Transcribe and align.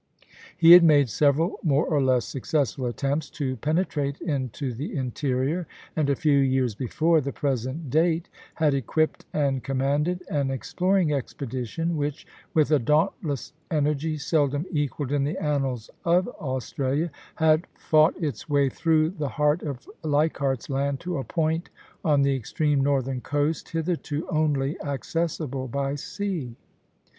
He 0.57 0.71
had 0.71 0.83
made 0.83 1.09
several 1.09 1.59
more 1.61 1.85
or 1.85 2.01
less 2.01 2.25
successful 2.25 2.87
attempts 2.87 3.29
to 3.29 3.55
penetrate 3.57 4.19
into 4.19 4.73
the 4.73 4.95
interior, 4.97 5.67
and 5.95 6.09
a 6.09 6.15
few 6.15 6.39
years 6.39 6.73
before 6.73 7.21
the 7.21 7.31
present 7.31 7.91
date 7.91 8.27
had 8.55 8.73
equipped 8.73 9.27
and 9.31 9.63
commanded 9.63 10.23
an 10.27 10.49
exploring 10.49 11.13
expedition, 11.13 11.97
which, 11.97 12.25
with 12.55 12.71
a 12.71 12.79
dauntless 12.79 13.53
energy 13.69 14.17
seldom 14.17 14.65
equalled 14.71 15.11
in 15.11 15.23
the 15.23 15.37
annals 15.37 15.87
of 16.03 16.27
Australia, 16.29 17.11
had 17.35 17.67
fought 17.77 18.15
its 18.17 18.49
way 18.49 18.69
through 18.71 19.11
the 19.11 19.29
heart 19.29 19.61
of 19.61 19.87
Leichardt's 20.01 20.67
Land 20.67 20.99
to 21.01 21.19
a 21.19 21.23
point 21.23 21.69
on 22.03 22.23
the 22.23 22.35
extreme 22.35 22.81
northern 22.81 23.21
coast, 23.21 23.69
hitherto 23.69 24.25
only 24.31 24.81
accessible 24.81 25.67
by 25.67 25.93
sea. 25.93 26.55